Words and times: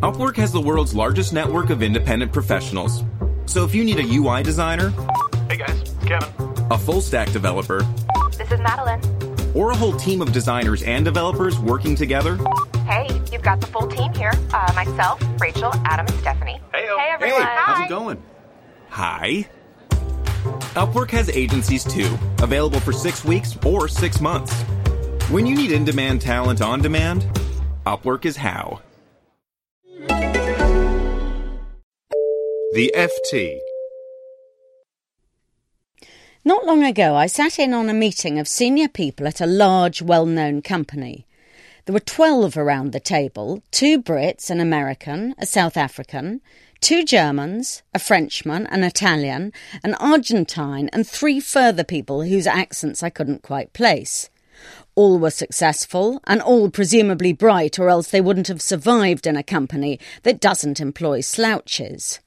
Upwork 0.00 0.36
has 0.36 0.52
the 0.52 0.60
world's 0.60 0.94
largest 0.94 1.32
network 1.32 1.70
of 1.70 1.82
independent 1.82 2.32
professionals. 2.32 3.02
So 3.46 3.64
if 3.64 3.74
you 3.74 3.84
need 3.84 3.98
a 3.98 4.04
UI 4.04 4.42
designer, 4.44 4.90
Hey 5.48 5.56
guys, 5.56 5.82
Kevin. 6.06 6.28
a 6.70 6.78
full 6.78 7.00
stack 7.00 7.30
developer, 7.32 7.80
This 8.36 8.50
is 8.52 8.60
Madeline. 8.60 9.00
or 9.54 9.72
a 9.72 9.76
whole 9.76 9.94
team 9.94 10.22
of 10.22 10.32
designers 10.32 10.82
and 10.84 11.04
developers 11.04 11.58
working 11.58 11.96
together, 11.96 12.38
Hey, 12.86 13.08
you've 13.32 13.42
got 13.42 13.60
the 13.60 13.66
full 13.66 13.86
team 13.88 14.12
here. 14.14 14.32
Uh, 14.52 14.72
myself, 14.74 15.20
Rachel, 15.40 15.72
Adam, 15.84 16.06
and 16.06 16.16
Stephanie. 16.20 16.60
Heyo. 16.72 16.96
Hey, 16.98 17.08
everyone. 17.10 17.42
Hey, 17.42 17.56
how's 17.58 17.84
it 17.84 17.88
going? 17.88 18.22
Hi. 18.90 19.46
Upwork 20.74 21.10
has 21.10 21.28
agencies 21.30 21.82
too, 21.84 22.16
available 22.40 22.78
for 22.80 22.92
six 22.92 23.24
weeks 23.24 23.56
or 23.66 23.88
six 23.88 24.20
months. 24.20 24.54
When 25.30 25.44
you 25.44 25.56
need 25.56 25.72
in 25.72 25.84
demand 25.84 26.20
talent 26.22 26.62
on 26.62 26.80
demand, 26.80 27.26
Upwork 27.84 28.24
is 28.24 28.36
how. 28.36 28.80
The 32.74 32.92
FT. 32.94 33.60
Not 36.44 36.66
long 36.66 36.84
ago, 36.84 37.14
I 37.14 37.26
sat 37.26 37.58
in 37.58 37.72
on 37.72 37.88
a 37.88 37.94
meeting 37.94 38.38
of 38.38 38.46
senior 38.46 38.88
people 38.88 39.26
at 39.26 39.40
a 39.40 39.46
large, 39.46 40.02
well 40.02 40.26
known 40.26 40.60
company. 40.60 41.26
There 41.86 41.94
were 41.94 42.00
12 42.00 42.58
around 42.58 42.92
the 42.92 43.00
table 43.00 43.62
two 43.70 44.02
Brits, 44.02 44.50
an 44.50 44.60
American, 44.60 45.34
a 45.38 45.46
South 45.46 45.78
African, 45.78 46.42
two 46.82 47.06
Germans, 47.06 47.82
a 47.94 47.98
Frenchman, 47.98 48.66
an 48.66 48.84
Italian, 48.84 49.54
an 49.82 49.94
Argentine, 49.94 50.90
and 50.92 51.06
three 51.08 51.40
further 51.40 51.84
people 51.84 52.24
whose 52.24 52.46
accents 52.46 53.02
I 53.02 53.08
couldn't 53.08 53.42
quite 53.42 53.72
place. 53.72 54.28
All 54.94 55.18
were 55.18 55.30
successful, 55.30 56.20
and 56.26 56.42
all 56.42 56.68
presumably 56.68 57.32
bright, 57.32 57.78
or 57.78 57.88
else 57.88 58.10
they 58.10 58.20
wouldn't 58.20 58.48
have 58.48 58.60
survived 58.60 59.26
in 59.26 59.36
a 59.36 59.42
company 59.42 59.98
that 60.22 60.38
doesn't 60.38 60.80
employ 60.80 61.22
slouches. 61.22 62.20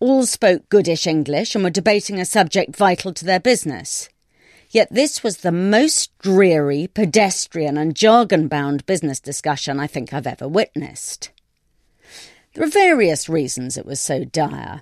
All 0.00 0.24
spoke 0.24 0.66
goodish 0.70 1.06
English 1.06 1.54
and 1.54 1.62
were 1.62 1.68
debating 1.68 2.18
a 2.18 2.24
subject 2.24 2.74
vital 2.74 3.12
to 3.12 3.24
their 3.26 3.38
business. 3.38 4.08
Yet 4.70 4.88
this 4.90 5.22
was 5.22 5.38
the 5.38 5.52
most 5.52 6.16
dreary, 6.18 6.86
pedestrian, 6.86 7.76
and 7.76 7.94
jargon 7.94 8.48
bound 8.48 8.86
business 8.86 9.20
discussion 9.20 9.78
I 9.78 9.86
think 9.86 10.14
I've 10.14 10.26
ever 10.26 10.48
witnessed. 10.48 11.30
There 12.54 12.64
are 12.64 12.70
various 12.70 13.28
reasons 13.28 13.76
it 13.76 13.84
was 13.84 14.00
so 14.00 14.24
dire. 14.24 14.80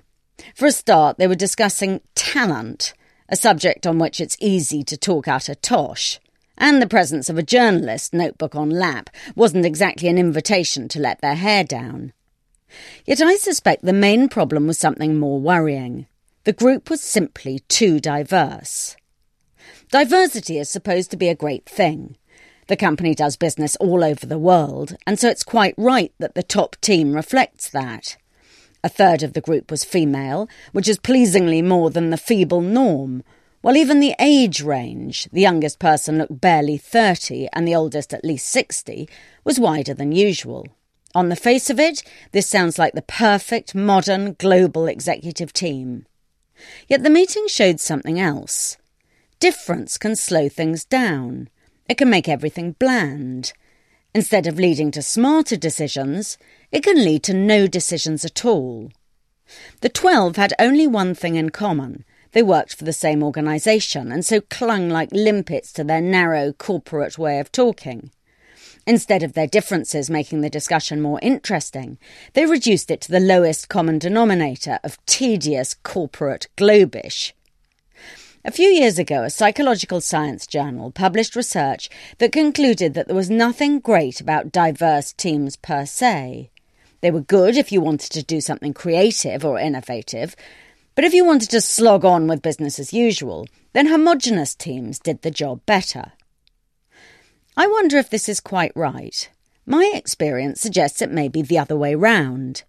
For 0.55 0.67
a 0.67 0.71
start, 0.71 1.17
they 1.17 1.27
were 1.27 1.35
discussing 1.35 1.99
talent, 2.15 2.93
a 3.27 3.35
subject 3.35 3.85
on 3.85 3.99
which 3.99 4.21
it's 4.21 4.37
easy 4.39 4.83
to 4.83 4.95
talk 4.95 5.27
out 5.27 5.49
a 5.49 5.55
tosh. 5.55 6.19
And 6.57 6.81
the 6.81 6.87
presence 6.87 7.29
of 7.29 7.37
a 7.37 7.43
journalist, 7.43 8.13
notebook 8.13 8.55
on 8.55 8.69
lap, 8.69 9.09
wasn't 9.35 9.65
exactly 9.65 10.07
an 10.07 10.17
invitation 10.17 10.87
to 10.89 10.99
let 10.99 11.19
their 11.19 11.35
hair 11.35 11.65
down. 11.65 12.13
Yet 13.05 13.21
I 13.21 13.35
suspect 13.35 13.83
the 13.85 13.93
main 13.93 14.29
problem 14.29 14.67
was 14.67 14.77
something 14.77 15.17
more 15.17 15.39
worrying. 15.39 16.07
The 16.43 16.53
group 16.53 16.89
was 16.89 17.01
simply 17.01 17.59
too 17.67 17.99
diverse. 17.99 18.95
Diversity 19.91 20.57
is 20.57 20.69
supposed 20.69 21.11
to 21.11 21.17
be 21.17 21.27
a 21.27 21.35
great 21.35 21.65
thing. 21.65 22.15
The 22.67 22.77
company 22.77 23.15
does 23.15 23.35
business 23.35 23.75
all 23.77 24.03
over 24.03 24.25
the 24.25 24.37
world, 24.37 24.95
and 25.07 25.19
so 25.19 25.29
it's 25.29 25.43
quite 25.43 25.73
right 25.77 26.13
that 26.19 26.35
the 26.35 26.43
top 26.43 26.75
team 26.81 27.13
reflects 27.13 27.69
that. 27.69 28.17
A 28.83 28.89
third 28.89 29.23
of 29.23 29.33
the 29.33 29.41
group 29.41 29.71
was 29.71 29.83
female, 29.83 30.47
which 30.71 30.87
is 30.87 30.99
pleasingly 30.99 31.61
more 31.61 31.89
than 31.89 32.11
the 32.11 32.17
feeble 32.17 32.61
norm, 32.61 33.23
while 33.61 33.75
even 33.75 33.99
the 33.99 34.15
age 34.19 34.61
range, 34.61 35.27
the 35.33 35.41
youngest 35.41 35.79
person 35.79 36.17
looked 36.17 36.39
barely 36.39 36.77
30 36.77 37.49
and 37.51 37.67
the 37.67 37.75
oldest 37.75 38.13
at 38.13 38.23
least 38.23 38.47
60, 38.47 39.09
was 39.43 39.59
wider 39.59 39.93
than 39.93 40.13
usual. 40.13 40.65
On 41.15 41.29
the 41.29 41.35
face 41.35 41.69
of 41.69 41.79
it, 41.79 42.03
this 42.31 42.47
sounds 42.47 42.77
like 42.77 42.93
the 42.93 43.01
perfect 43.01 43.73
modern 43.73 44.33
global 44.33 44.87
executive 44.87 45.51
team. 45.51 46.05
Yet 46.87 47.03
the 47.03 47.09
meeting 47.09 47.47
showed 47.47 47.79
something 47.79 48.19
else. 48.19 48.77
Difference 49.39 49.97
can 49.97 50.15
slow 50.15 50.49
things 50.49 50.85
down. 50.85 51.49
It 51.87 51.97
can 51.97 52.09
make 52.09 52.29
everything 52.29 52.73
bland. 52.73 53.53
Instead 54.13 54.45
of 54.45 54.59
leading 54.59 54.91
to 54.91 55.01
smarter 55.01 55.55
decisions, 55.55 56.37
it 56.71 56.83
can 56.83 57.03
lead 57.03 57.23
to 57.23 57.33
no 57.33 57.67
decisions 57.67 58.25
at 58.25 58.45
all. 58.45 58.91
The 59.81 59.89
twelve 59.89 60.35
had 60.35 60.53
only 60.59 60.85
one 60.85 61.15
thing 61.15 61.35
in 61.35 61.49
common. 61.49 62.05
They 62.33 62.43
worked 62.43 62.75
for 62.75 62.83
the 62.83 62.93
same 62.93 63.23
organisation 63.23 64.11
and 64.11 64.23
so 64.23 64.41
clung 64.41 64.89
like 64.89 65.09
limpets 65.11 65.73
to 65.73 65.83
their 65.83 66.01
narrow 66.01 66.53
corporate 66.53 67.17
way 67.17 67.39
of 67.39 67.51
talking. 67.51 68.11
Instead 68.89 69.21
of 69.21 69.33
their 69.33 69.45
differences 69.45 70.09
making 70.09 70.41
the 70.41 70.49
discussion 70.49 70.99
more 70.99 71.19
interesting, 71.21 71.99
they 72.33 72.47
reduced 72.47 72.89
it 72.89 72.99
to 72.99 73.11
the 73.11 73.19
lowest 73.19 73.69
common 73.69 73.99
denominator 73.99 74.79
of 74.83 74.97
tedious 75.05 75.75
corporate 75.83 76.47
globish. 76.57 77.33
A 78.43 78.49
few 78.49 78.67
years 78.67 78.97
ago, 78.97 79.21
a 79.21 79.29
psychological 79.29 80.01
science 80.01 80.47
journal 80.47 80.89
published 80.89 81.35
research 81.35 81.87
that 82.17 82.31
concluded 82.31 82.95
that 82.95 83.05
there 83.05 83.15
was 83.15 83.29
nothing 83.29 83.79
great 83.79 84.19
about 84.19 84.51
diverse 84.51 85.13
teams 85.13 85.55
per 85.55 85.85
se. 85.85 86.49
They 87.01 87.11
were 87.11 87.21
good 87.21 87.57
if 87.57 87.71
you 87.71 87.81
wanted 87.81 88.11
to 88.13 88.23
do 88.23 88.41
something 88.41 88.73
creative 88.73 89.45
or 89.45 89.59
innovative, 89.59 90.35
but 90.95 91.05
if 91.05 91.13
you 91.13 91.23
wanted 91.23 91.51
to 91.51 91.61
slog 91.61 92.05
on 92.05 92.25
with 92.25 92.41
business 92.41 92.79
as 92.79 92.91
usual, 92.91 93.47
then 93.73 93.85
homogenous 93.85 94.55
teams 94.55 94.97
did 94.97 95.21
the 95.21 95.29
job 95.29 95.63
better. 95.67 96.13
I 97.59 97.67
wonder 97.67 97.97
if 97.97 98.09
this 98.09 98.29
is 98.29 98.39
quite 98.39 98.71
right. 98.73 99.29
My 99.65 99.91
experience 99.93 100.61
suggests 100.61 101.01
it 101.01 101.11
may 101.11 101.27
be 101.27 101.41
the 101.41 101.59
other 101.59 101.75
way 101.75 101.93
round. 101.93 102.63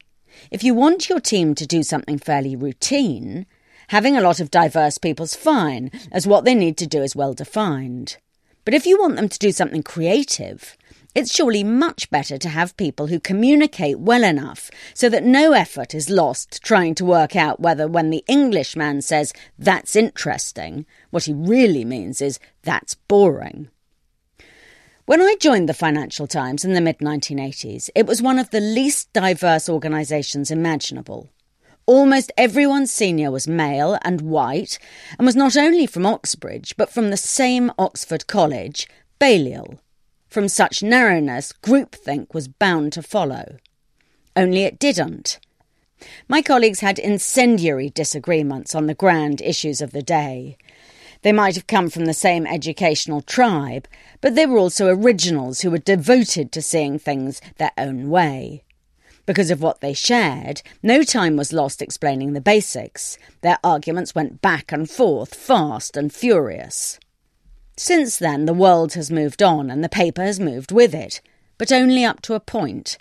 If 0.51 0.65
you 0.65 0.75
want 0.75 1.09
your 1.09 1.21
team 1.21 1.55
to 1.55 1.65
do 1.65 1.85
something 1.85 2.19
fairly 2.19 2.57
routine, 2.57 3.47
having 3.91 4.17
a 4.17 4.21
lot 4.21 4.41
of 4.41 4.51
diverse 4.51 4.99
people's 4.99 5.37
fine, 5.37 5.93
as 6.11 6.27
what 6.27 6.45
they 6.45 6.57
need 6.57 6.77
to 6.79 6.89
do 6.89 7.03
is 7.03 7.15
well 7.15 7.35
defined. 7.35 8.17
But 8.65 8.75
if 8.75 8.85
you 8.85 8.99
want 8.99 9.15
them 9.15 9.29
to 9.29 9.39
do 9.39 9.53
something 9.53 9.85
creative, 9.85 10.77
it's 11.15 11.33
surely 11.33 11.63
much 11.63 12.11
better 12.11 12.37
to 12.39 12.49
have 12.49 12.77
people 12.77 13.07
who 13.07 13.21
communicate 13.21 14.01
well 14.01 14.25
enough 14.25 14.73
so 14.93 15.09
that 15.09 15.23
no 15.23 15.53
effort 15.53 15.95
is 15.95 16.11
lost 16.11 16.65
trying 16.65 16.97
to 16.97 17.05
work 17.05 17.37
out 17.37 17.61
whether 17.61 17.87
when 17.87 18.11
the 18.11 18.25
Englishman 18.27 19.03
says, 19.03 19.33
that's 19.57 19.95
interesting, 19.95 20.85
what 21.11 21.27
he 21.27 21.33
really 21.33 21.85
means 21.85 22.21
is, 22.21 22.41
that's 22.65 22.97
boring. 22.97 23.69
When 25.11 25.21
I 25.21 25.35
joined 25.41 25.69
the 25.69 25.75
Financial 25.75 26.29
Times 26.29 26.65
in 26.65 26.75
the 26.75 26.81
mid 26.81 26.99
1980s, 26.99 27.91
it 27.97 28.07
was 28.07 28.23
one 28.23 28.39
of 28.39 28.51
the 28.51 28.61
least 28.61 29.13
diverse 29.13 29.69
organisations 29.69 30.53
imaginable. 30.53 31.29
Almost 31.85 32.31
everyone 32.37 32.87
senior 32.87 33.33
was 33.33 33.49
male 33.49 33.99
and 34.03 34.21
white, 34.21 34.79
and 35.19 35.27
was 35.27 35.35
not 35.35 35.57
only 35.57 35.85
from 35.85 36.07
Oxbridge, 36.07 36.77
but 36.77 36.93
from 36.93 37.11
the 37.11 37.17
same 37.17 37.73
Oxford 37.77 38.29
College, 38.29 38.87
Balliol. 39.19 39.81
From 40.29 40.47
such 40.47 40.81
narrowness, 40.81 41.53
groupthink 41.61 42.33
was 42.33 42.47
bound 42.47 42.93
to 42.93 43.03
follow. 43.03 43.57
Only 44.37 44.63
it 44.63 44.79
didn't. 44.79 45.41
My 46.29 46.41
colleagues 46.41 46.81
had 46.81 47.01
incendiary 47.01 47.91
disagreements 47.91 48.77
on 48.77 48.87
the 48.87 48.95
grand 48.95 49.41
issues 49.41 49.81
of 49.81 49.91
the 49.91 50.03
day. 50.03 50.57
They 51.23 51.33
might 51.33 51.55
have 51.55 51.67
come 51.67 51.91
from 51.91 52.07
the 52.07 52.15
same 52.15 52.47
educational 52.47 53.21
tribe, 53.21 53.87
but 54.21 54.35
they 54.35 54.47
were 54.47 54.59
also 54.59 54.89
originals 54.89 55.61
who 55.61 55.71
were 55.71 55.79
devoted 55.79 56.51
to 56.53 56.63
seeing 56.63 56.99
things 56.99 57.43
their 57.59 57.73
own 57.77 58.09
way. 58.09 58.65
Because 59.27 59.51
of 59.51 59.63
what 59.63 59.81
they 59.81 59.93
shared, 59.93 60.63
no 60.83 61.03
time 61.03 61.37
was 61.37 61.53
lost 61.53 61.83
explaining 61.83 62.33
the 62.33 62.41
basics. 62.41 63.19
Their 63.43 63.59
arguments 63.63 64.15
went 64.15 64.41
back 64.41 64.73
and 64.73 64.89
forth, 64.89 65.35
fast 65.35 65.97
and 65.97 66.13
furious. 66.13 66.99
Since 67.77 68.19
then, 68.19 68.47
the 68.47 68.55
world 68.55 68.95
has 68.95 69.11
moved 69.11 69.43
on 69.43 69.71
and 69.71 69.85
the 69.85 69.89
paper 69.89 70.23
has 70.23 70.41
moved 70.41 70.73
with 70.73 70.95
it, 70.95 71.21
but 71.59 71.71
only 71.71 72.05
up 72.05 72.23
to 72.23 72.35
a 72.35 72.41
point. 72.41 72.97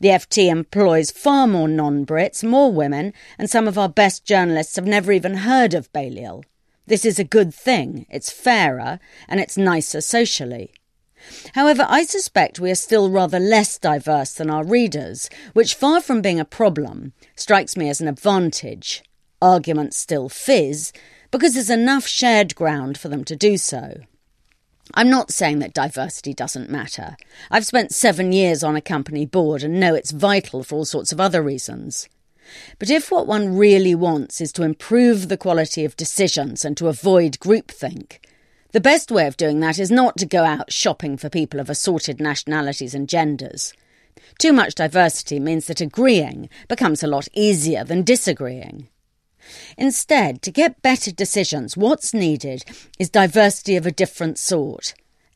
The 0.00 0.08
FT 0.08 0.48
employs 0.48 1.10
far 1.10 1.46
more 1.46 1.68
non 1.68 2.04
Brits, 2.04 2.44
more 2.44 2.70
women, 2.70 3.14
and 3.38 3.48
some 3.48 3.66
of 3.66 3.78
our 3.78 3.88
best 3.88 4.24
journalists 4.24 4.76
have 4.76 4.86
never 4.86 5.12
even 5.12 5.38
heard 5.38 5.72
of 5.72 5.92
Balliol. 5.92 6.44
This 6.86 7.04
is 7.04 7.18
a 7.18 7.24
good 7.24 7.54
thing, 7.54 8.06
it's 8.10 8.30
fairer, 8.30 8.98
and 9.26 9.40
it's 9.40 9.56
nicer 9.56 10.00
socially. 10.00 10.72
However, 11.54 11.86
I 11.88 12.04
suspect 12.04 12.60
we 12.60 12.70
are 12.70 12.74
still 12.74 13.08
rather 13.08 13.40
less 13.40 13.78
diverse 13.78 14.34
than 14.34 14.50
our 14.50 14.64
readers, 14.64 15.30
which, 15.54 15.74
far 15.74 16.02
from 16.02 16.20
being 16.20 16.38
a 16.38 16.44
problem, 16.44 17.14
strikes 17.36 17.76
me 17.76 17.88
as 17.88 18.02
an 18.02 18.08
advantage. 18.08 19.02
Arguments 19.40 19.96
still 19.96 20.28
fizz, 20.28 20.92
because 21.30 21.54
there's 21.54 21.70
enough 21.70 22.06
shared 22.06 22.54
ground 22.54 22.98
for 22.98 23.08
them 23.08 23.24
to 23.24 23.34
do 23.34 23.56
so. 23.56 24.02
I'm 24.92 25.08
not 25.08 25.30
saying 25.30 25.60
that 25.60 25.72
diversity 25.72 26.34
doesn't 26.34 26.68
matter. 26.68 27.16
I've 27.50 27.64
spent 27.64 27.92
seven 27.92 28.32
years 28.32 28.62
on 28.62 28.76
a 28.76 28.82
company 28.82 29.24
board 29.24 29.62
and 29.62 29.80
know 29.80 29.94
it's 29.94 30.10
vital 30.10 30.62
for 30.62 30.76
all 30.76 30.84
sorts 30.84 31.10
of 31.10 31.20
other 31.20 31.42
reasons. 31.42 32.08
But 32.78 32.90
if 32.90 33.10
what 33.10 33.26
one 33.26 33.56
really 33.56 33.94
wants 33.94 34.40
is 34.40 34.52
to 34.52 34.62
improve 34.62 35.28
the 35.28 35.36
quality 35.36 35.84
of 35.84 35.96
decisions 35.96 36.64
and 36.64 36.76
to 36.76 36.88
avoid 36.88 37.38
groupthink, 37.38 38.18
the 38.72 38.80
best 38.80 39.10
way 39.10 39.26
of 39.26 39.36
doing 39.36 39.60
that 39.60 39.78
is 39.78 39.90
not 39.90 40.16
to 40.18 40.26
go 40.26 40.44
out 40.44 40.72
shopping 40.72 41.16
for 41.16 41.28
people 41.28 41.60
of 41.60 41.70
assorted 41.70 42.20
nationalities 42.20 42.94
and 42.94 43.08
genders. 43.08 43.72
Too 44.38 44.52
much 44.52 44.74
diversity 44.74 45.38
means 45.38 45.66
that 45.66 45.80
agreeing 45.80 46.48
becomes 46.68 47.02
a 47.02 47.06
lot 47.06 47.28
easier 47.34 47.84
than 47.84 48.02
disagreeing. 48.02 48.88
Instead, 49.76 50.42
to 50.42 50.50
get 50.50 50.82
better 50.82 51.12
decisions, 51.12 51.76
what's 51.76 52.14
needed 52.14 52.64
is 52.98 53.10
diversity 53.10 53.76
of 53.76 53.86
a 53.86 53.92
different 53.92 54.38
sort. 54.38 54.94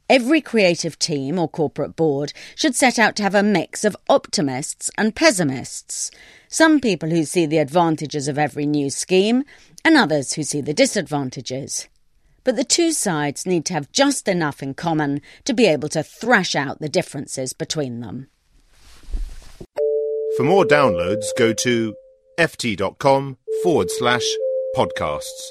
Every 0.09 0.41
creative 0.41 0.99
team 0.99 1.39
or 1.39 1.49
corporate 1.49 1.95
board 1.95 2.33
should 2.55 2.75
set 2.75 2.99
out 2.99 3.15
to 3.17 3.23
have 3.23 3.35
a 3.35 3.43
mix 3.43 3.85
of 3.85 3.97
optimists 4.09 4.91
and 4.97 5.15
pessimists. 5.15 6.11
Some 6.49 6.81
people 6.81 7.11
who 7.11 7.25
see 7.25 7.45
the 7.45 7.59
advantages 7.59 8.27
of 8.27 8.39
every 8.39 8.65
new 8.65 8.89
scheme, 8.89 9.45
and 9.85 9.97
others 9.97 10.33
who 10.33 10.43
see 10.43 10.61
the 10.61 10.75
disadvantages. 10.75 11.89
But 12.43 12.57
the 12.57 12.65
two 12.65 12.93
sides 12.93 13.45
need 13.45 13.67
to 13.67 13.75
have 13.75 13.93
just 13.93 14.29
enough 14.29 14.63
in 14.63 14.75
common 14.75 15.21
to 15.45 15.53
be 15.53 15.67
able 15.67 15.91
to 15.91 16.03
thrash 16.03 16.55
out 16.55 16.81
the 16.81 16.89
differences 16.89 17.53
between 17.53 18.01
them. 18.01 18.29
For 20.37 20.45
more 20.45 20.65
downloads, 20.65 21.27
go 21.37 21.53
to 21.53 21.95
ft.com 22.39 23.37
forward 23.63 23.91
slash 23.91 24.25
podcasts. 24.75 25.51